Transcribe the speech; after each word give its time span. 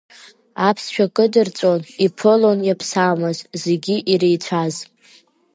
Аԥсшәа 0.67 1.05
кыдырҵәон 1.15 1.81
иԥылон 2.05 2.59
иаԥсамыз, 2.67 3.37
зегьы 3.63 3.95
иреицәаз. 4.11 4.75